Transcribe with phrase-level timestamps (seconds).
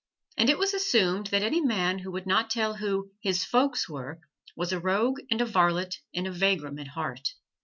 [0.35, 4.19] And it was assumed that any man who would not tell who "his folks" were,
[4.57, 7.35] was a rogue and a varlet and a vagrom at heart.